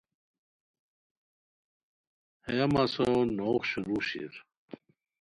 ہییہ 2.45 2.65
مسو 2.73 3.07
نوغ 3.37 3.61
شروع 3.69 4.01
شیر 4.07 4.33